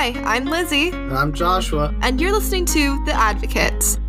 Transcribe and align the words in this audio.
Hi, 0.00 0.14
I'm 0.24 0.46
Lizzie. 0.46 0.88
And 0.88 1.12
I'm 1.12 1.34
Joshua. 1.34 1.94
And 2.00 2.18
you're 2.18 2.32
listening 2.32 2.64
to 2.64 3.04
The 3.04 3.12
Advocates. 3.12 4.00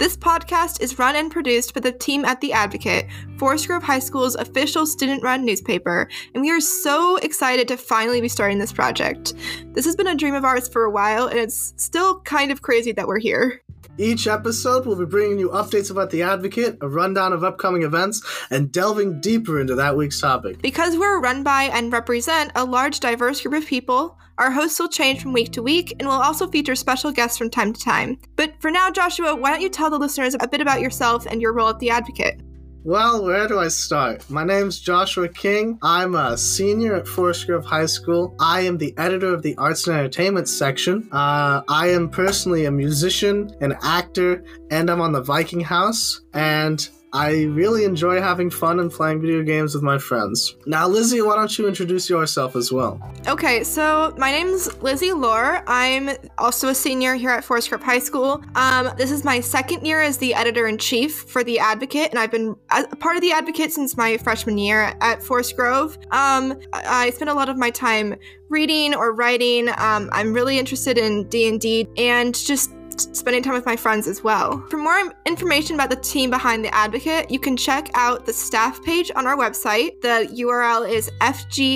This 0.00 0.16
podcast 0.16 0.80
is 0.80 0.98
run 0.98 1.14
and 1.14 1.30
produced 1.30 1.74
by 1.74 1.80
the 1.80 1.92
team 1.92 2.24
at 2.24 2.40
The 2.40 2.54
Advocate, 2.54 3.06
Forest 3.36 3.66
Grove 3.66 3.82
High 3.82 3.98
School's 3.98 4.34
official 4.34 4.86
student 4.86 5.22
run 5.22 5.44
newspaper, 5.44 6.08
and 6.32 6.42
we 6.42 6.50
are 6.50 6.58
so 6.58 7.16
excited 7.16 7.68
to 7.68 7.76
finally 7.76 8.22
be 8.22 8.28
starting 8.28 8.58
this 8.58 8.72
project. 8.72 9.34
This 9.74 9.84
has 9.84 9.96
been 9.96 10.06
a 10.06 10.14
dream 10.14 10.34
of 10.34 10.42
ours 10.42 10.68
for 10.68 10.84
a 10.84 10.90
while, 10.90 11.26
and 11.26 11.38
it's 11.38 11.74
still 11.76 12.20
kind 12.20 12.50
of 12.50 12.62
crazy 12.62 12.92
that 12.92 13.06
we're 13.06 13.18
here. 13.18 13.60
Each 13.98 14.26
episode, 14.26 14.86
we'll 14.86 14.96
be 14.96 15.04
bringing 15.04 15.38
you 15.38 15.50
updates 15.50 15.90
about 15.90 16.10
The 16.10 16.22
Advocate, 16.22 16.78
a 16.80 16.88
rundown 16.88 17.32
of 17.32 17.44
upcoming 17.44 17.82
events, 17.82 18.22
and 18.50 18.72
delving 18.72 19.20
deeper 19.20 19.60
into 19.60 19.74
that 19.74 19.96
week's 19.96 20.20
topic. 20.20 20.62
Because 20.62 20.96
we're 20.96 21.20
run 21.20 21.42
by 21.42 21.64
and 21.64 21.92
represent 21.92 22.52
a 22.54 22.64
large, 22.64 23.00
diverse 23.00 23.40
group 23.40 23.62
of 23.62 23.68
people, 23.68 24.18
our 24.38 24.50
hosts 24.50 24.80
will 24.80 24.88
change 24.88 25.20
from 25.20 25.34
week 25.34 25.52
to 25.52 25.62
week 25.62 25.94
and 25.98 26.08
we'll 26.08 26.16
also 26.16 26.48
feature 26.48 26.74
special 26.74 27.12
guests 27.12 27.36
from 27.36 27.50
time 27.50 27.74
to 27.74 27.80
time. 27.80 28.18
But 28.36 28.54
for 28.58 28.70
now, 28.70 28.90
Joshua, 28.90 29.36
why 29.36 29.50
don't 29.50 29.60
you 29.60 29.68
tell 29.68 29.90
the 29.90 29.98
listeners 29.98 30.34
a 30.40 30.48
bit 30.48 30.62
about 30.62 30.80
yourself 30.80 31.26
and 31.26 31.42
your 31.42 31.52
role 31.52 31.68
at 31.68 31.78
The 31.78 31.90
Advocate? 31.90 32.40
Well, 32.82 33.22
where 33.26 33.46
do 33.46 33.58
I 33.58 33.68
start? 33.68 34.28
My 34.30 34.42
name's 34.42 34.80
Joshua 34.80 35.28
King. 35.28 35.78
I'm 35.82 36.14
a 36.14 36.38
senior 36.38 36.94
at 36.94 37.06
Forest 37.06 37.46
Grove 37.46 37.66
High 37.66 37.84
School. 37.84 38.34
I 38.40 38.62
am 38.62 38.78
the 38.78 38.94
editor 38.96 39.34
of 39.34 39.42
the 39.42 39.54
Arts 39.56 39.86
and 39.86 39.98
Entertainment 39.98 40.48
section. 40.48 41.06
Uh, 41.12 41.60
I 41.68 41.88
am 41.88 42.08
personally 42.08 42.64
a 42.64 42.70
musician, 42.70 43.54
an 43.60 43.76
actor, 43.82 44.44
and 44.70 44.88
I'm 44.88 45.02
on 45.02 45.12
the 45.12 45.20
Viking 45.20 45.60
House. 45.60 46.22
And 46.32 46.88
I 47.12 47.44
really 47.44 47.84
enjoy 47.84 48.20
having 48.20 48.50
fun 48.50 48.78
and 48.78 48.90
playing 48.90 49.20
video 49.20 49.42
games 49.42 49.74
with 49.74 49.82
my 49.82 49.98
friends. 49.98 50.54
Now, 50.66 50.86
Lizzie, 50.86 51.20
why 51.22 51.34
don't 51.34 51.58
you 51.58 51.66
introduce 51.66 52.08
yourself 52.08 52.54
as 52.54 52.70
well? 52.70 53.00
Okay, 53.26 53.64
so 53.64 54.14
my 54.16 54.30
name's 54.30 54.72
Lizzie 54.80 55.08
Lohrer. 55.08 55.62
I'm 55.66 56.10
also 56.38 56.68
a 56.68 56.74
senior 56.74 57.14
here 57.14 57.30
at 57.30 57.42
Forest 57.42 57.70
Grove 57.70 57.82
High 57.82 57.98
School. 57.98 58.42
Um, 58.54 58.90
this 58.96 59.10
is 59.10 59.24
my 59.24 59.40
second 59.40 59.84
year 59.84 60.00
as 60.00 60.18
the 60.18 60.34
editor 60.34 60.68
in 60.68 60.78
chief 60.78 61.22
for 61.22 61.42
The 61.42 61.58
Advocate, 61.58 62.10
and 62.10 62.18
I've 62.18 62.30
been 62.30 62.54
a 62.70 62.96
part 62.96 63.16
of 63.16 63.22
The 63.22 63.32
Advocate 63.32 63.72
since 63.72 63.96
my 63.96 64.16
freshman 64.16 64.58
year 64.58 64.94
at 65.00 65.22
Forest 65.22 65.56
Grove. 65.56 65.98
Um, 66.12 66.60
I 66.72 67.10
spend 67.10 67.28
a 67.28 67.34
lot 67.34 67.48
of 67.48 67.56
my 67.56 67.70
time 67.70 68.14
reading 68.48 68.94
or 68.94 69.12
writing. 69.12 69.68
Um, 69.78 70.10
I'm 70.12 70.32
really 70.32 70.58
interested 70.58 70.96
in 70.96 71.28
D&D 71.28 71.88
and 71.96 72.34
just 72.34 72.70
spending 73.16 73.42
time 73.42 73.54
with 73.54 73.66
my 73.66 73.76
friends 73.76 74.06
as 74.06 74.22
well. 74.22 74.64
For 74.70 74.76
more 74.76 75.12
information 75.26 75.74
about 75.74 75.90
the 75.90 75.96
team 75.96 76.30
behind 76.30 76.64
The 76.64 76.74
Advocate, 76.74 77.30
you 77.30 77.38
can 77.38 77.56
check 77.56 77.90
out 77.94 78.26
the 78.26 78.32
staff 78.32 78.82
page 78.82 79.10
on 79.14 79.26
our 79.26 79.36
website. 79.36 80.00
The 80.00 80.28
URL 80.32 80.88
is 80.88 81.10
fghsnews.com 81.20 81.74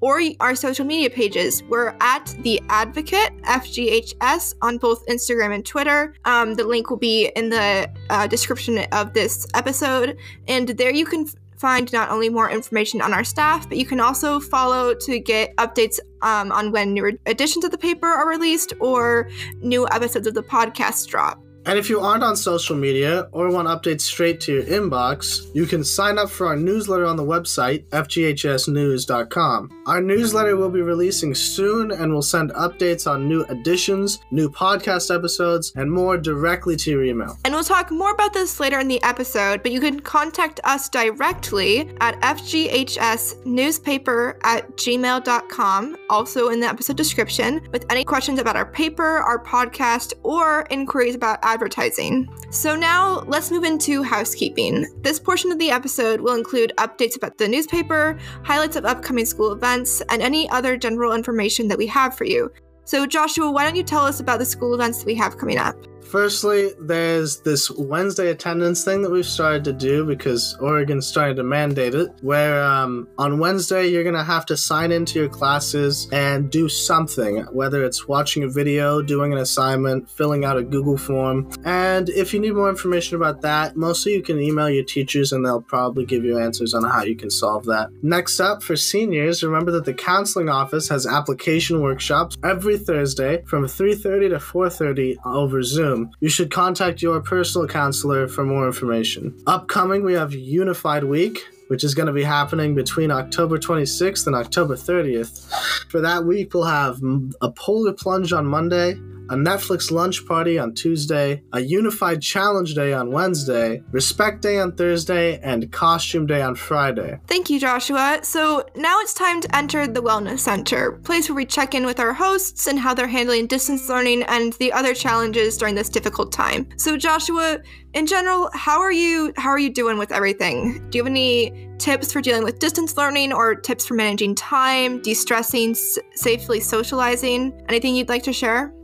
or 0.00 0.20
our 0.40 0.54
social 0.54 0.84
media 0.84 1.10
pages. 1.10 1.62
We're 1.64 1.94
at 2.00 2.34
The 2.40 2.62
Advocate, 2.68 3.36
FGHS, 3.42 4.54
on 4.62 4.78
both 4.78 5.06
Instagram 5.06 5.54
and 5.54 5.64
Twitter. 5.64 6.14
Um, 6.24 6.54
the 6.54 6.64
link 6.64 6.90
will 6.90 6.96
be 6.98 7.32
in 7.36 7.50
the 7.50 7.90
uh, 8.10 8.26
description 8.26 8.78
of 8.92 9.12
this 9.12 9.46
episode. 9.54 10.16
And 10.48 10.68
there 10.68 10.92
you 10.92 11.04
can 11.04 11.26
find 11.62 11.92
not 11.92 12.10
only 12.10 12.28
more 12.28 12.50
information 12.50 13.00
on 13.00 13.14
our 13.14 13.22
staff, 13.22 13.68
but 13.68 13.78
you 13.78 13.86
can 13.86 14.00
also 14.00 14.40
follow 14.40 14.94
to 14.94 15.20
get 15.20 15.54
updates 15.56 16.00
um, 16.20 16.50
on 16.50 16.72
when 16.72 16.92
new 16.92 17.16
editions 17.26 17.64
of 17.64 17.70
the 17.70 17.78
paper 17.78 18.08
are 18.08 18.28
released 18.28 18.72
or 18.80 19.30
new 19.60 19.86
episodes 19.92 20.26
of 20.26 20.34
the 20.34 20.42
podcast 20.42 21.06
drop. 21.06 21.40
And 21.64 21.78
if 21.78 21.88
you 21.88 22.00
aren't 22.00 22.24
on 22.24 22.36
social 22.36 22.76
media 22.76 23.28
or 23.30 23.50
want 23.50 23.68
updates 23.68 24.00
straight 24.02 24.40
to 24.42 24.52
your 24.52 24.64
inbox, 24.64 25.48
you 25.54 25.66
can 25.66 25.84
sign 25.84 26.18
up 26.18 26.28
for 26.28 26.48
our 26.48 26.56
newsletter 26.56 27.04
on 27.04 27.16
the 27.16 27.24
website, 27.24 27.84
fghsnews.com. 27.90 29.82
Our 29.86 30.00
newsletter 30.00 30.56
will 30.56 30.70
be 30.70 30.82
releasing 30.82 31.34
soon 31.34 31.92
and 31.92 32.12
will 32.12 32.22
send 32.22 32.50
updates 32.50 33.08
on 33.08 33.28
new 33.28 33.44
editions, 33.44 34.18
new 34.30 34.50
podcast 34.50 35.14
episodes, 35.14 35.72
and 35.76 35.90
more 35.90 36.18
directly 36.18 36.76
to 36.76 36.90
your 36.90 37.04
email. 37.04 37.38
And 37.44 37.54
we'll 37.54 37.64
talk 37.64 37.90
more 37.90 38.12
about 38.12 38.32
this 38.32 38.58
later 38.58 38.80
in 38.80 38.88
the 38.88 39.02
episode, 39.02 39.62
but 39.62 39.72
you 39.72 39.80
can 39.80 40.00
contact 40.00 40.60
us 40.64 40.88
directly 40.88 41.90
at 42.00 42.18
fghsnewspaper 42.22 44.36
at 44.42 44.76
gmail.com, 44.76 45.96
also 46.10 46.48
in 46.48 46.60
the 46.60 46.66
episode 46.66 46.96
description, 46.96 47.60
with 47.70 47.84
any 47.90 48.04
questions 48.04 48.40
about 48.40 48.56
our 48.56 48.66
paper, 48.66 49.18
our 49.18 49.42
podcast, 49.42 50.14
or 50.22 50.66
inquiries 50.70 51.14
about 51.14 51.42
advertising. 51.52 52.28
So 52.50 52.74
now 52.74 53.20
let's 53.26 53.50
move 53.50 53.64
into 53.64 54.02
housekeeping. 54.02 54.86
This 55.02 55.20
portion 55.20 55.52
of 55.52 55.58
the 55.58 55.70
episode 55.70 56.20
will 56.20 56.34
include 56.34 56.72
updates 56.78 57.16
about 57.16 57.36
the 57.36 57.46
newspaper, 57.46 58.18
highlights 58.42 58.76
of 58.76 58.86
upcoming 58.86 59.26
school 59.26 59.52
events, 59.52 60.00
and 60.08 60.22
any 60.22 60.48
other 60.50 60.76
general 60.76 61.12
information 61.12 61.68
that 61.68 61.78
we 61.78 61.86
have 61.88 62.16
for 62.16 62.24
you. 62.24 62.50
So, 62.84 63.06
Joshua, 63.06 63.50
why 63.50 63.64
don't 63.64 63.76
you 63.76 63.82
tell 63.82 64.04
us 64.04 64.20
about 64.20 64.38
the 64.38 64.44
school 64.44 64.74
events 64.74 64.98
that 64.98 65.06
we 65.06 65.14
have 65.14 65.38
coming 65.38 65.58
up? 65.58 65.76
Firstly, 66.12 66.72
there's 66.78 67.40
this 67.40 67.70
Wednesday 67.70 68.28
attendance 68.28 68.84
thing 68.84 69.00
that 69.00 69.10
we've 69.10 69.24
started 69.24 69.64
to 69.64 69.72
do 69.72 70.04
because 70.04 70.54
Oregon's 70.60 71.06
starting 71.06 71.36
to 71.36 71.42
mandate 71.42 71.94
it, 71.94 72.10
where 72.20 72.62
um, 72.62 73.08
on 73.16 73.38
Wednesday 73.38 73.86
you're 73.86 74.02
going 74.02 74.14
to 74.14 74.22
have 74.22 74.44
to 74.46 74.56
sign 74.58 74.92
into 74.92 75.18
your 75.18 75.30
classes 75.30 76.10
and 76.12 76.50
do 76.50 76.68
something, 76.68 77.38
whether 77.50 77.82
it's 77.82 78.06
watching 78.06 78.42
a 78.42 78.48
video, 78.48 79.00
doing 79.00 79.32
an 79.32 79.38
assignment, 79.38 80.10
filling 80.10 80.44
out 80.44 80.58
a 80.58 80.62
Google 80.62 80.98
form. 80.98 81.50
And 81.64 82.10
if 82.10 82.34
you 82.34 82.40
need 82.40 82.52
more 82.52 82.68
information 82.68 83.16
about 83.16 83.40
that, 83.40 83.74
mostly 83.74 84.12
you 84.12 84.22
can 84.22 84.38
email 84.38 84.68
your 84.68 84.84
teachers 84.84 85.32
and 85.32 85.42
they'll 85.42 85.62
probably 85.62 86.04
give 86.04 86.26
you 86.26 86.38
answers 86.38 86.74
on 86.74 86.84
how 86.84 87.04
you 87.04 87.16
can 87.16 87.30
solve 87.30 87.64
that. 87.64 87.88
Next 88.02 88.38
up, 88.38 88.62
for 88.62 88.76
seniors, 88.76 89.42
remember 89.42 89.70
that 89.70 89.86
the 89.86 89.94
counseling 89.94 90.50
office 90.50 90.90
has 90.90 91.06
application 91.06 91.80
workshops 91.80 92.36
every 92.44 92.76
Thursday 92.76 93.42
from 93.46 93.64
3:30 93.64 94.28
to 94.28 94.38
4:30 94.38 95.16
over 95.24 95.62
Zoom. 95.62 96.01
You 96.20 96.28
should 96.28 96.50
contact 96.50 97.02
your 97.02 97.20
personal 97.20 97.66
counselor 97.66 98.28
for 98.28 98.44
more 98.44 98.66
information. 98.66 99.36
Upcoming, 99.46 100.04
we 100.04 100.14
have 100.14 100.32
Unified 100.34 101.04
Week, 101.04 101.38
which 101.68 101.84
is 101.84 101.94
going 101.94 102.06
to 102.06 102.12
be 102.12 102.22
happening 102.22 102.74
between 102.74 103.10
October 103.10 103.58
26th 103.58 104.26
and 104.26 104.36
October 104.36 104.76
30th. 104.76 105.50
For 105.90 106.00
that 106.00 106.24
week, 106.24 106.54
we'll 106.54 106.64
have 106.64 107.00
a 107.40 107.50
polar 107.50 107.92
plunge 107.92 108.32
on 108.32 108.46
Monday, 108.46 108.94
a 109.32 109.36
Netflix 109.36 109.90
lunch 109.90 110.26
party 110.26 110.58
on 110.58 110.74
Tuesday, 110.74 111.42
a 111.54 111.60
Unified 111.60 112.20
Challenge 112.20 112.74
Day 112.74 112.92
on 112.92 113.10
Wednesday, 113.10 113.82
Respect 113.90 114.42
Day 114.42 114.58
on 114.60 114.72
Thursday, 114.76 115.38
and 115.40 115.72
Costume 115.72 116.26
Day 116.26 116.42
on 116.42 116.54
Friday. 116.54 117.18
Thank 117.26 117.48
you, 117.48 117.58
Joshua. 117.58 118.20
So 118.22 118.64
now 118.76 119.00
it's 119.00 119.14
time 119.14 119.40
to 119.40 119.56
enter 119.56 119.86
the 119.86 120.02
Wellness 120.02 120.40
Center, 120.40 120.92
place 120.92 121.30
where 121.30 121.36
we 121.36 121.46
check 121.46 121.74
in 121.74 121.86
with 121.86 121.98
our 121.98 122.12
hosts 122.12 122.66
and 122.66 122.78
how 122.78 122.92
they're 122.92 123.06
handling 123.06 123.46
distance 123.46 123.88
learning 123.88 124.22
and 124.24 124.52
the 124.54 124.70
other 124.72 124.92
challenges 124.92 125.56
during 125.56 125.74
this 125.74 125.88
difficult 125.88 126.30
time. 126.30 126.68
So, 126.76 126.98
Joshua, 126.98 127.58
in 127.94 128.06
general, 128.06 128.50
how 128.52 128.80
are 128.80 128.92
you 128.92 129.32
how 129.38 129.48
are 129.48 129.58
you 129.58 129.70
doing 129.70 129.96
with 129.96 130.12
everything? 130.12 130.86
Do 130.90 130.98
you 130.98 131.04
have 131.04 131.10
any 131.10 131.68
tips 131.78 132.12
for 132.12 132.20
dealing 132.20 132.44
with 132.44 132.58
distance 132.58 132.96
learning 132.98 133.32
or 133.32 133.54
tips 133.54 133.86
for 133.86 133.94
managing 133.94 134.34
time, 134.34 135.00
de-stressing, 135.00 135.70
s- 135.70 135.98
safely 136.14 136.60
socializing? 136.60 137.52
Anything 137.68 137.96
you'd 137.96 138.08
like 138.08 138.22
to 138.24 138.32
share? 138.32 138.74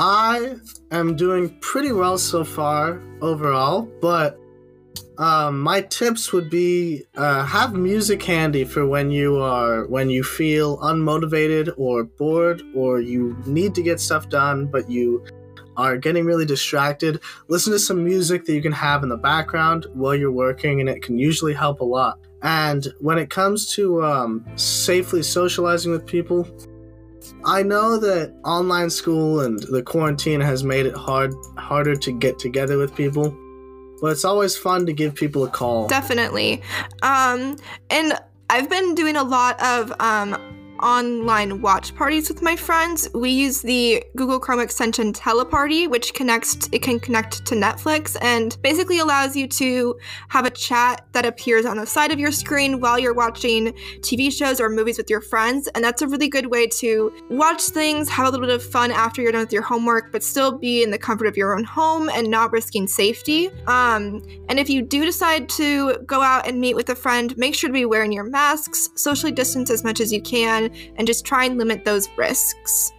I 0.00 0.54
am 0.92 1.16
doing 1.16 1.58
pretty 1.60 1.90
well 1.90 2.18
so 2.18 2.44
far 2.44 3.02
overall, 3.20 3.82
but 4.00 4.38
um, 5.18 5.58
my 5.60 5.80
tips 5.80 6.32
would 6.32 6.48
be 6.48 7.02
uh, 7.16 7.44
have 7.44 7.74
music 7.74 8.22
handy 8.22 8.62
for 8.62 8.86
when 8.86 9.10
you 9.10 9.38
are 9.38 9.88
when 9.88 10.08
you 10.08 10.22
feel 10.22 10.78
unmotivated 10.78 11.74
or 11.76 12.04
bored 12.04 12.62
or 12.76 13.00
you 13.00 13.36
need 13.44 13.74
to 13.74 13.82
get 13.82 13.98
stuff 13.98 14.28
done, 14.28 14.66
but 14.66 14.88
you 14.88 15.26
are 15.76 15.96
getting 15.96 16.24
really 16.24 16.46
distracted. 16.46 17.20
Listen 17.48 17.72
to 17.72 17.78
some 17.80 18.04
music 18.04 18.44
that 18.44 18.54
you 18.54 18.62
can 18.62 18.70
have 18.70 19.02
in 19.02 19.08
the 19.08 19.16
background 19.16 19.86
while 19.94 20.14
you're 20.14 20.30
working, 20.30 20.78
and 20.78 20.88
it 20.88 21.02
can 21.02 21.18
usually 21.18 21.54
help 21.54 21.80
a 21.80 21.84
lot. 21.84 22.20
And 22.42 22.86
when 23.00 23.18
it 23.18 23.30
comes 23.30 23.74
to 23.74 24.04
um, 24.04 24.46
safely 24.54 25.24
socializing 25.24 25.90
with 25.90 26.06
people, 26.06 26.46
I 27.44 27.62
know 27.62 27.98
that 27.98 28.34
online 28.44 28.90
school 28.90 29.40
and 29.40 29.58
the 29.64 29.82
quarantine 29.82 30.40
has 30.40 30.64
made 30.64 30.86
it 30.86 30.94
hard 30.94 31.34
harder 31.56 31.96
to 31.96 32.12
get 32.12 32.38
together 32.38 32.78
with 32.78 32.94
people. 32.94 33.36
but 34.00 34.12
it's 34.12 34.24
always 34.24 34.56
fun 34.56 34.86
to 34.86 34.92
give 34.92 35.14
people 35.14 35.44
a 35.44 35.50
call. 35.50 35.88
Definitely. 35.88 36.62
Um, 37.02 37.56
and 37.90 38.16
I've 38.48 38.70
been 38.70 38.94
doing 38.94 39.16
a 39.16 39.24
lot 39.24 39.60
of 39.60 39.92
um, 40.00 40.36
online 40.80 41.60
watch 41.60 41.94
parties 41.94 42.28
with 42.28 42.42
my 42.42 42.54
friends. 42.54 43.08
We 43.14 43.30
use 43.30 43.62
the 43.62 44.04
Google 44.16 44.38
Chrome 44.38 44.60
extension 44.60 45.12
Teleparty, 45.12 45.88
which 45.88 46.14
connects 46.14 46.68
it 46.72 46.82
can 46.82 47.00
connect 47.00 47.44
to 47.46 47.54
Netflix 47.54 48.16
and 48.22 48.56
basically 48.62 49.00
allows 49.00 49.36
you 49.36 49.48
to 49.48 49.98
have 50.28 50.46
a 50.46 50.50
chat 50.50 51.07
that 51.18 51.26
appears 51.26 51.66
on 51.66 51.76
the 51.76 51.84
side 51.84 52.12
of 52.12 52.20
your 52.20 52.30
screen 52.30 52.78
while 52.78 52.96
you're 52.96 53.12
watching 53.12 53.72
TV 54.02 54.32
shows 54.32 54.60
or 54.60 54.68
movies 54.68 54.98
with 54.98 55.10
your 55.10 55.20
friends. 55.20 55.66
And 55.74 55.82
that's 55.82 56.00
a 56.00 56.06
really 56.06 56.28
good 56.28 56.46
way 56.46 56.68
to 56.68 57.12
watch 57.28 57.60
things, 57.62 58.08
have 58.08 58.28
a 58.28 58.30
little 58.30 58.46
bit 58.46 58.54
of 58.54 58.62
fun 58.62 58.92
after 58.92 59.20
you're 59.20 59.32
done 59.32 59.40
with 59.40 59.52
your 59.52 59.62
homework, 59.62 60.12
but 60.12 60.22
still 60.22 60.56
be 60.56 60.84
in 60.84 60.92
the 60.92 60.98
comfort 60.98 61.26
of 61.26 61.36
your 61.36 61.56
own 61.56 61.64
home 61.64 62.08
and 62.08 62.30
not 62.30 62.52
risking 62.52 62.86
safety. 62.86 63.50
Um, 63.66 64.22
and 64.48 64.60
if 64.60 64.70
you 64.70 64.80
do 64.80 65.04
decide 65.04 65.48
to 65.50 65.98
go 66.06 66.22
out 66.22 66.46
and 66.46 66.60
meet 66.60 66.76
with 66.76 66.88
a 66.88 66.94
friend, 66.94 67.36
make 67.36 67.56
sure 67.56 67.68
to 67.68 67.74
be 67.74 67.84
wearing 67.84 68.12
your 68.12 68.22
masks, 68.22 68.88
socially 68.94 69.32
distance 69.32 69.70
as 69.70 69.82
much 69.82 69.98
as 69.98 70.12
you 70.12 70.22
can, 70.22 70.70
and 70.98 71.04
just 71.04 71.24
try 71.24 71.46
and 71.46 71.58
limit 71.58 71.84
those 71.84 72.08
risks. 72.16 72.92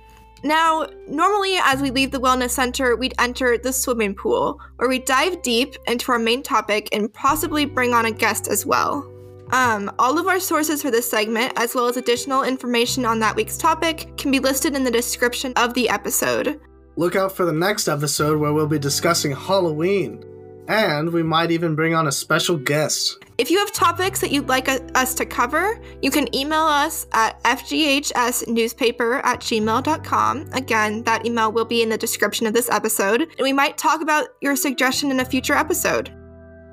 Now, 0.44 0.88
normally 1.08 1.58
as 1.62 1.82
we 1.82 1.92
leave 1.92 2.12
the 2.12 2.20
wellness 2.20 2.52
center, 2.52 2.96
we'd 2.96 3.14
enter 3.20 3.58
the 3.58 3.74
swimming 3.74 4.16
pool, 4.16 4.60
where 4.78 4.90
we 4.90 5.00
dive 5.00 5.42
deep 5.42 5.76
into 5.88 6.12
our 6.12 6.20
main 6.20 6.44
topic 6.44 6.90
and 6.92 7.14
possibly 7.14 7.66
bring 7.66 7.94
on 7.94 8.06
a 8.06 8.12
guest 8.12 8.48
as 8.48 8.66
well. 8.66 9.10
Um, 9.52 9.92
all 9.98 10.20
of 10.20 10.28
our 10.28 10.40
sources 10.40 10.82
for 10.82 10.92
this 10.92 11.10
segment, 11.10 11.54
as 11.56 11.74
well 11.74 11.88
as 11.88 11.98
additional 11.98 12.44
information 12.44 13.04
on 13.06 13.20
that 13.20 13.36
week's 13.36 13.58
topic, 13.58 14.16
can 14.18 14.32
be 14.32 14.40
listed 14.40 14.76
in 14.76 14.84
the 14.84 14.92
description 14.92 15.54
of 15.56 15.74
the 15.74 15.90
episode. 15.90 16.60
Look 16.96 17.16
out 17.16 17.32
for 17.32 17.46
the 17.46 17.54
next 17.54 17.88
episode 17.88 18.40
where 18.40 18.54
we'll 18.54 18.68
be 18.68 18.80
discussing 18.80 19.32
Halloween. 19.32 20.24
And 20.70 21.12
we 21.12 21.24
might 21.24 21.52
even 21.52 21.76
bring 21.76 21.96
on 21.96 22.08
a 22.08 22.12
special 22.12 22.56
guest. 22.56 23.18
If 23.40 23.50
you 23.50 23.58
have 23.58 23.72
topics 23.72 24.22
that 24.22 24.32
you'd 24.32 24.48
like 24.48 24.70
us 24.70 25.14
to 25.16 25.26
cover, 25.26 25.82
you 26.02 26.12
can 26.12 26.34
email 26.36 26.62
us 26.62 27.08
at 27.14 27.42
fghsnewspaper 27.44 29.22
at 29.24 29.40
gmail.com. 29.40 30.50
Again, 30.54 31.04
that 31.04 31.26
email 31.26 31.52
will 31.52 31.66
be 31.66 31.82
in 31.82 31.90
the 31.90 31.98
description 31.98 32.46
of 32.46 32.54
this 32.54 32.70
episode, 32.70 33.22
and 33.22 33.42
we 33.42 33.54
might 33.54 33.78
talk 33.78 34.02
about 34.02 34.28
your 34.42 34.56
suggestion 34.56 35.10
in 35.10 35.20
a 35.22 35.26
future 35.26 35.56
episode. 35.56 36.14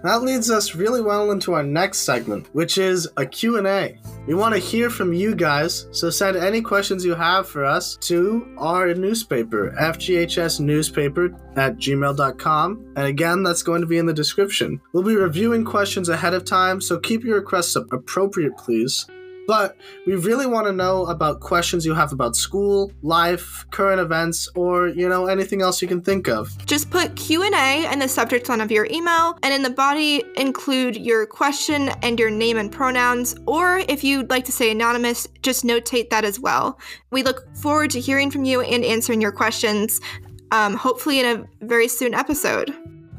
That 0.07 0.23
leads 0.23 0.53
us 0.53 0.77
really 0.77 1.03
well 1.03 1.33
into 1.33 1.55
our 1.55 1.65
next 1.65 2.03
segment, 2.03 2.47
which 2.55 2.79
is 2.79 3.09
a 3.17 3.27
Q&A. 3.27 3.99
We 4.29 4.35
want 4.35 4.55
to 4.55 4.61
hear 4.61 4.89
from 4.89 5.13
you 5.13 5.35
guys, 5.35 5.89
so 5.91 6.11
send 6.11 6.37
any 6.37 6.63
questions 6.63 7.05
you 7.05 7.17
have 7.17 7.49
for 7.49 7.65
us 7.65 7.97
to 8.03 8.55
our 8.57 8.95
newspaper, 8.95 9.75
fghsnewspaper 9.77 11.37
at 11.57 11.79
gmail.com. 11.79 12.93
And 12.95 13.07
again, 13.07 13.43
that's 13.43 13.65
going 13.65 13.81
to 13.81 13.89
be 13.89 13.99
in 13.99 14.07
the 14.07 14.15
description. 14.15 14.81
We'll 14.93 15.03
be 15.03 15.17
reviewing 15.17 15.65
questions 15.65 16.09
ahead 16.09 16.35
of 16.35 16.45
time, 16.45 16.81
so 16.81 17.01
keep 17.01 17.25
your 17.25 17.41
requests 17.41 17.75
appropriate, 17.75 18.57
please. 18.57 19.07
But 19.47 19.77
we 20.07 20.17
really 20.17 20.47
want 20.47 20.67
to 20.67 20.73
know 20.73 21.07
about 21.07 21.41
questions 21.41 21.87
you 21.87 21.95
have 21.95 22.13
about 22.13 22.37
school, 22.37 22.93
life, 23.03 23.65
current 23.71 24.01
events, 24.01 24.49
or, 24.55 24.89
you 24.89 25.09
know, 25.09 25.27
anything 25.27 25.63
else 25.63 25.81
you 25.81 25.89
can 25.89 26.03
think 26.03 26.29
of. 26.29 26.51
Just 26.67 26.91
put 26.91 27.15
Q&A 27.17 27.91
in 27.91 27.99
the 27.99 28.09
subject 28.09 28.49
line 28.49 28.61
of 28.61 28.71
your 28.71 28.87
email 28.91 29.39
and 29.43 29.55
in 29.55 29.63
the 29.63 29.71
body 29.71 30.25
include 30.37 30.97
your 30.97 31.27
question 31.27 31.91
and 32.03 32.19
your 32.19 32.31
name 32.31 32.57
and 32.57 32.71
pronouns, 32.73 33.37
or 33.47 33.79
if 33.89 34.03
you'd 34.03 34.31
like 34.31 34.45
to 34.47 34.53
say 34.53 34.71
anonymous, 34.71 35.27
just 35.43 35.65
notate 35.65 36.11
that 36.11 36.25
as 36.25 36.41
well. 36.41 36.79
We 37.11 37.23
look 37.23 37.47
forward 37.57 37.91
to 37.91 38.01
hearing 38.01 38.31
from 38.31 38.45
you 38.45 38.61
and 38.63 38.85
answering 38.85 39.21
your 39.21 39.33
questions, 39.33 40.01
um, 40.51 40.75
hopefully 40.75 41.21
in 41.21 41.27
a 41.27 41.65
very 41.67 41.89
soon 41.89 42.15
episode. 42.15 42.75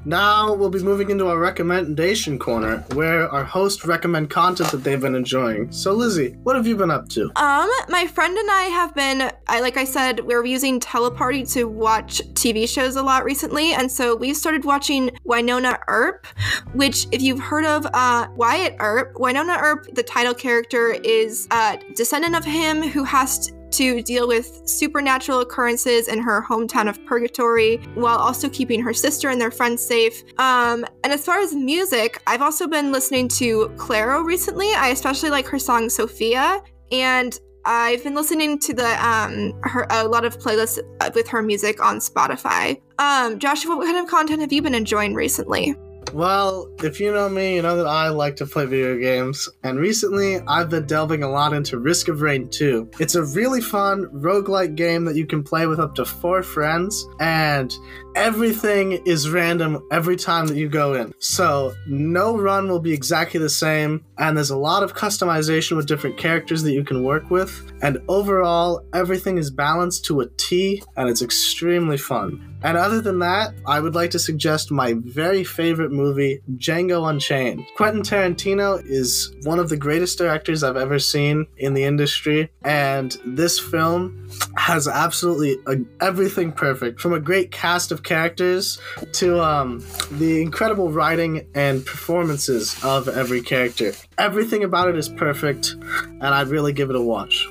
Now 0.08 0.54
we'll 0.54 0.70
be 0.70 0.80
moving 0.80 1.10
into 1.10 1.28
our 1.28 1.38
recommendation 1.38 2.40
corner, 2.40 2.78
where 2.94 3.28
our 3.28 3.44
hosts 3.44 3.84
recommend 3.84 4.30
content 4.30 4.72
that 4.72 4.78
they've 4.78 5.02
been 5.02 5.16
enjoying. 5.16 5.70
So, 5.70 5.92
Lizzie, 5.92 6.30
what 6.44 6.56
have 6.56 6.66
you 6.66 6.78
been 6.78 6.90
up 6.90 7.10
to? 7.10 7.24
Um, 7.36 7.70
my 7.90 8.08
friend 8.08 8.38
and 8.38 8.50
I 8.50 8.64
have 8.72 8.96
been, 8.96 9.30
I 9.50 9.60
like 9.60 9.76
I 9.76 9.84
said, 9.84 10.22
we're 10.22 10.46
using 10.46 10.80
Teleparty 10.80 11.52
to 11.52 11.66
watch 11.66 12.22
TV 12.36 12.70
shows 12.70 12.96
a 12.96 13.04
lot 13.04 13.26
recently, 13.26 13.74
and 13.74 13.92
so 13.92 14.16
we've 14.16 14.38
started 14.38 14.64
watching 14.64 15.10
Wynonna 15.26 15.78
Earp, 15.90 16.26
which, 16.72 17.08
if 17.12 17.22
you've 17.22 17.42
heard 17.42 17.66
of 17.66 17.86
uh, 17.94 18.30
Wyatt 18.34 18.78
Earp, 18.80 19.14
Wynonna 19.16 19.62
Earp, 19.62 19.94
the 19.94 20.04
title 20.04 20.34
character 20.34 20.92
is 21.04 21.50
a 21.52 21.80
descendant 21.96 22.34
of 22.34 22.46
him 22.46 22.82
who 22.82 23.04
has 23.04 23.40
to 23.40 23.57
deal 24.02 24.28
with 24.28 24.62
supernatural 24.66 25.40
occurrences 25.42 26.08
in 26.08 26.20
her 26.20 26.44
hometown 26.50 26.90
of 26.90 27.04
Purgatory 27.06 27.78
while 27.96 28.18
also 28.18 28.50
keeping 28.50 28.82
her 28.82 28.94
sister 28.94 29.30
and 29.30 29.40
their 29.40 29.52
friends 29.52 29.86
safe. 29.86 30.24
Um, 30.40 30.86
and 31.04 31.14
as 31.14 31.26
far 31.26 31.40
as 31.40 31.54
music, 31.54 32.22
I've 32.28 32.42
also 32.42 32.68
been 32.68 32.92
listening 32.92 33.28
to 33.30 33.70
Clairo 33.76 34.24
recently. 34.24 34.74
I 34.74 34.90
especially 34.90 35.30
like 35.30 35.48
her 35.48 35.60
song 35.60 35.90
Sofia. 35.90 36.62
And 36.92 37.38
I've 37.66 38.02
been 38.02 38.16
listening 38.16 38.60
to 38.60 38.74
the 38.74 39.06
um 39.06 39.54
her 39.64 39.86
a 39.90 40.08
lot 40.08 40.24
of 40.24 40.40
playlists 40.40 40.80
with 41.14 41.28
her 41.28 41.42
music 41.42 41.84
on 41.84 41.98
Spotify. 41.98 42.82
Um, 42.98 43.40
Joshua, 43.40 43.76
what 43.76 43.86
kind 43.86 43.98
of 43.98 44.08
content 44.08 44.40
have 44.40 44.54
you 44.54 44.62
been 44.62 44.74
enjoying 44.74 45.14
recently? 45.14 45.76
Well, 46.14 46.72
if 46.84 47.00
you 47.00 47.12
know 47.12 47.28
me, 47.28 47.56
you 47.56 47.62
know 47.62 47.76
that 47.78 47.86
I 47.86 48.10
like 48.10 48.38
to 48.38 48.46
play 48.46 48.66
video 48.66 48.98
games, 48.98 49.50
and 49.64 49.78
recently 49.78 50.40
I've 50.48 50.70
been 50.70 50.86
delving 50.86 51.22
a 51.22 51.30
lot 51.30 51.54
into 51.54 51.78
Risk 51.78 52.08
of 52.08 52.22
Rain 52.22 52.50
2. 52.50 52.92
It's 53.00 53.16
a 53.16 53.24
really 53.24 53.62
fun 53.62 54.06
roguelike 54.06 54.76
game 54.76 55.04
that 55.06 55.16
you 55.16 55.28
can 55.28 55.44
play 55.44 55.68
with 55.68 55.80
up 55.80 55.96
to 55.96 56.06
four 56.06 56.44
friends, 56.44 57.06
and 57.20 57.76
everything 58.18 58.94
is 59.06 59.30
random 59.30 59.88
every 59.92 60.16
time 60.16 60.48
that 60.48 60.58
you 60.58 60.68
go 60.68 60.96
in. 60.96 61.14
So, 61.20 61.76
no 61.86 62.36
run 62.36 62.68
will 62.68 62.80
be 62.80 62.92
exactly 62.92 63.40
the 63.40 63.48
same, 63.48 64.04
and 64.18 64.36
there's 64.36 64.50
a 64.50 64.58
lot 64.58 64.82
of 64.82 64.96
customization 64.96 65.78
with 65.78 65.86
different 65.86 66.18
characters 66.18 66.64
that 66.64 66.72
you 66.72 66.84
can 66.84 67.04
work 67.04 67.30
with, 67.30 67.72
and 67.84 68.00
overall, 68.08 68.84
everything 68.92 69.38
is 69.38 69.52
balanced 69.52 70.06
to 70.06 70.22
a 70.22 70.28
T, 70.30 70.82
and 70.96 71.08
it's 71.10 71.22
extremely 71.22 71.98
fun. 71.98 72.58
And 72.64 72.76
other 72.76 73.02
than 73.02 73.20
that, 73.20 73.54
I 73.68 73.80
would 73.80 73.94
like 73.94 74.10
to 74.12 74.20
suggest 74.20 74.72
my 74.72 74.96
very 74.98 75.44
favorite 75.44 75.92
movie, 75.92 76.42
Django 76.56 77.08
Unchained. 77.08 77.64
Quentin 77.76 78.02
Tarantino 78.02 78.84
is 78.84 79.32
one 79.44 79.60
of 79.60 79.70
the 79.70 79.78
greatest 79.78 80.18
directors 80.18 80.64
I've 80.64 80.76
ever 80.76 80.98
seen 80.98 81.46
in 81.58 81.76
the 81.76 81.84
industry, 81.84 82.52
and 82.64 83.16
this 83.26 83.60
film 83.60 84.28
has 84.56 84.88
absolutely 84.88 85.58
a, 85.68 85.78
everything 86.04 86.52
perfect 86.52 87.00
from 87.00 87.14
a 87.14 87.20
great 87.20 87.52
cast 87.52 87.92
of 87.92 88.02
characters 88.08 88.80
to 89.12 89.40
um, 89.44 89.84
the 90.12 90.42
incredible 90.42 90.90
writing 90.90 91.48
and 91.54 91.86
performances 91.86 92.84
of 92.84 93.08
every 93.08 93.42
character. 93.42 93.94
Everything 94.18 94.64
about 94.64 94.90
it 94.90 94.98
is 94.98 95.10
perfect, 95.10 95.76
and 95.76 96.24
I'd 96.24 96.48
really 96.48 96.74
give 96.74 96.90
it 96.90 96.96
a 96.96 97.02
watch. 97.02 97.48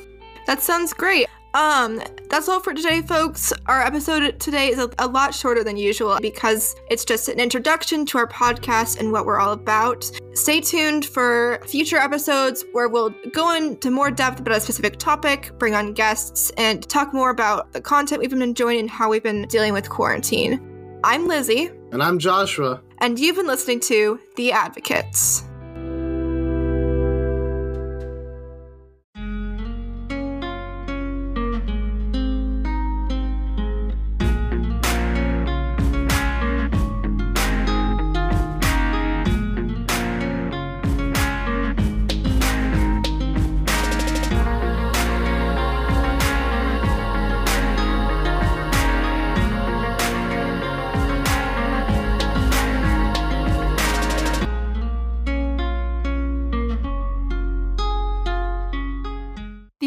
That 0.46 0.62
sounds 0.62 0.92
great. 0.92 1.28
Um, 1.56 2.02
that's 2.28 2.50
all 2.50 2.60
for 2.60 2.74
today, 2.74 3.00
folks. 3.00 3.50
Our 3.64 3.80
episode 3.80 4.38
today 4.38 4.68
is 4.68 4.78
a, 4.78 4.90
a, 4.98 5.08
lot 5.08 5.34
shorter 5.34 5.64
than 5.64 5.78
usual 5.78 6.18
because 6.20 6.76
it's 6.90 7.02
just 7.02 7.30
an 7.30 7.40
introduction 7.40 8.04
to 8.06 8.18
our 8.18 8.26
podcast 8.26 9.00
and 9.00 9.10
what 9.10 9.24
we're 9.24 9.40
all 9.40 9.52
about. 9.52 10.04
Stay 10.34 10.60
tuned 10.60 11.06
for 11.06 11.58
future 11.66 11.96
episodes 11.96 12.62
where 12.72 12.88
we'll 12.88 13.14
go 13.32 13.54
into 13.54 13.90
more 13.90 14.10
depth 14.10 14.38
about 14.40 14.54
a 14.54 14.60
specific 14.60 14.98
topic, 14.98 15.50
bring 15.56 15.74
on 15.74 15.94
guests, 15.94 16.52
and 16.58 16.86
talk 16.90 17.14
more 17.14 17.30
about 17.30 17.72
the 17.72 17.80
content 17.80 18.20
we've 18.20 18.28
been 18.28 18.42
enjoying 18.42 18.80
and 18.80 18.90
how 18.90 19.08
we've 19.08 19.22
been 19.22 19.48
dealing 19.48 19.72
with 19.72 19.88
quarantine. 19.88 20.60
I'm 21.04 21.26
Lizzie. 21.26 21.70
And 21.90 22.02
I'm 22.02 22.18
Joshua. 22.18 22.82
And 22.98 23.18
you've 23.18 23.36
been 23.36 23.46
listening 23.46 23.80
to 23.80 24.20
The 24.36 24.52
Advocates. 24.52 25.42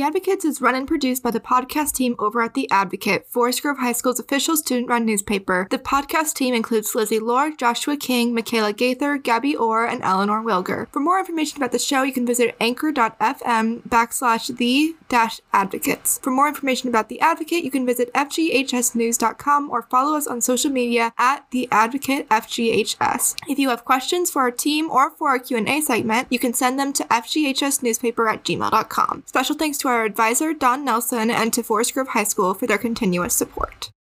Advocates 0.09 0.43
is 0.43 0.59
run 0.59 0.73
and 0.73 0.87
produced 0.87 1.21
by 1.21 1.29
the 1.29 1.39
podcast 1.39 1.91
team 1.91 2.15
over 2.17 2.41
at 2.41 2.55
The 2.55 2.67
Advocate, 2.71 3.27
Forest 3.27 3.61
Grove 3.61 3.77
High 3.77 3.91
School's 3.91 4.19
official 4.19 4.57
student 4.57 4.89
run 4.89 5.05
newspaper. 5.05 5.67
The 5.69 5.77
podcast 5.77 6.33
team 6.33 6.55
includes 6.55 6.95
Lizzie 6.95 7.19
Lohrer, 7.19 7.55
Joshua 7.55 7.95
King, 7.95 8.33
Michaela 8.33 8.73
Gaither, 8.73 9.19
Gabby 9.19 9.55
Orr, 9.55 9.85
and 9.85 10.01
Eleanor 10.01 10.41
Wilger. 10.41 10.89
For 10.91 10.99
more 10.99 11.19
information 11.19 11.57
about 11.57 11.71
the 11.71 11.77
show, 11.77 12.01
you 12.01 12.11
can 12.11 12.25
visit 12.25 12.55
anchor.fm 12.59 13.87
backslash 13.87 14.57
the 14.57 14.95
advocates. 15.53 16.19
For 16.19 16.31
more 16.31 16.47
information 16.47 16.89
about 16.89 17.09
The 17.09 17.19
Advocate, 17.19 17.63
you 17.63 17.71
can 17.71 17.85
visit 17.85 18.13
fghsnews.com 18.13 19.69
or 19.69 19.83
follow 19.83 20.17
us 20.17 20.27
on 20.27 20.41
social 20.41 20.71
media 20.71 21.13
at 21.17 21.45
The 21.51 21.67
Advocate 21.71 22.27
FGHS. 22.29 23.35
If 23.47 23.59
you 23.59 23.69
have 23.69 23.85
questions 23.85 24.29
for 24.31 24.41
our 24.41 24.51
team 24.51 24.89
or 24.89 25.11
for 25.11 25.29
our 25.29 25.39
Q&A 25.39 25.81
segment, 25.81 26.27
you 26.29 26.39
can 26.39 26.53
send 26.53 26.79
them 26.79 26.93
to 26.93 27.03
fghsnewspaper 27.05 28.31
at 28.31 28.43
gmail.com. 28.43 29.23
Special 29.25 29.55
thanks 29.55 29.77
to 29.79 29.87
our 29.87 30.05
advisor, 30.05 30.53
Don 30.53 30.85
Nelson, 30.85 31.29
and 31.31 31.53
to 31.53 31.63
Forest 31.63 31.93
Grove 31.93 32.09
High 32.09 32.23
School 32.23 32.53
for 32.53 32.67
their 32.67 32.77
continuous 32.77 33.33
support. 33.33 33.91